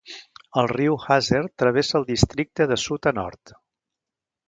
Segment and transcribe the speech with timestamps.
[0.61, 3.59] El riu Haser travessa el districte de sud a nord.